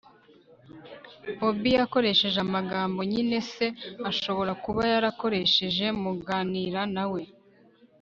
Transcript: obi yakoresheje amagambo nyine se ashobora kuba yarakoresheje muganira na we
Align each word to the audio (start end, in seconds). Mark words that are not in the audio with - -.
obi 1.47 1.71
yakoresheje 1.77 2.37
amagambo 2.47 2.99
nyine 3.13 3.37
se 3.51 3.65
ashobora 4.09 4.51
kuba 4.63 4.81
yarakoresheje 4.93 5.85
muganira 6.01 6.81
na 6.95 7.05
we 7.11 7.23